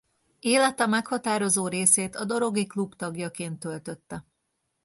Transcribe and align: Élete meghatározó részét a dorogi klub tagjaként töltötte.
Élete 0.39 0.85
meghatározó 0.85 1.67
részét 1.67 2.15
a 2.15 2.25
dorogi 2.25 2.65
klub 2.67 2.95
tagjaként 2.95 3.59
töltötte. 3.59 4.25